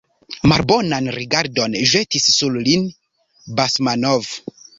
Malbonan 0.51 1.09
rigardon 1.15 1.75
ĵetis 1.91 2.25
sur 2.39 2.57
lin 2.69 2.89
Basmanov. 3.61 4.33